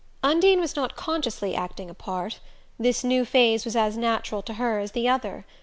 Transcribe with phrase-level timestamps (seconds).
[0.23, 2.39] Undine was not consciously acting a part:
[2.79, 5.45] this new phase was as natural to her as the other.